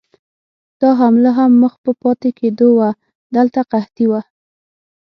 [0.81, 2.89] دا حمله هم مخ په پاتې کېدو وه،
[3.35, 4.21] دلته قحطي وه.